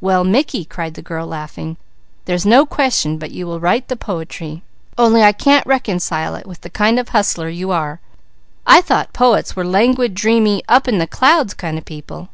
"Well 0.00 0.22
Mickey!" 0.22 0.64
cried 0.64 0.94
the 0.94 1.02
girl 1.02 1.26
laughing. 1.26 1.76
"There's 2.26 2.46
no 2.46 2.64
question 2.64 3.18
but 3.18 3.32
you 3.32 3.48
will 3.48 3.58
write 3.58 3.88
the 3.88 3.96
poetry, 3.96 4.62
only 4.96 5.24
I 5.24 5.32
can't 5.32 5.66
reconcile 5.66 6.36
it 6.36 6.46
with 6.46 6.60
the 6.60 6.70
kind 6.70 7.00
of 7.00 7.08
a 7.08 7.10
hustler 7.10 7.48
you 7.48 7.72
are. 7.72 7.98
I 8.64 8.80
thought 8.80 9.12
poets 9.12 9.56
were 9.56 9.66
languid, 9.66 10.14
dreamy, 10.14 10.62
up 10.68 10.86
in 10.86 10.98
the 10.98 11.08
clouds 11.08 11.52
kind 11.52 11.76
of 11.78 11.84
people." 11.84 12.28